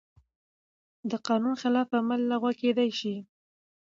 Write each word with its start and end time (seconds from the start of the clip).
د 1.09 1.11
قانون 1.27 1.55
خلاف 1.61 1.87
عمل 1.99 2.21
لغوه 2.31 2.51
کېدای 2.61 2.89
شي. 2.99 3.15